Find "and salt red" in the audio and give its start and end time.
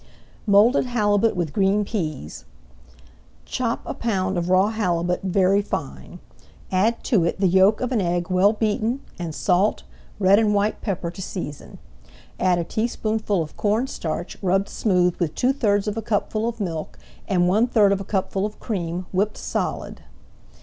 9.19-10.39